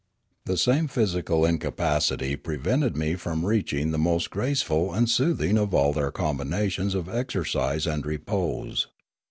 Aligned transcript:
The 0.45 0.57
same 0.57 0.87
physical 0.87 1.45
incapacity 1.45 2.35
prevented 2.35 2.97
me 2.97 3.13
from 3.13 3.45
reaching 3.45 3.91
the 3.91 3.99
most 3.99 4.31
graceful 4.31 4.91
and 4.95 5.07
soothing 5.07 5.59
of 5.59 5.75
all 5.75 5.93
their 5.93 6.09
combinations 6.09 6.95
of 6.95 7.07
exercise 7.07 7.85
and 7.85 8.03
repose. 8.03 8.87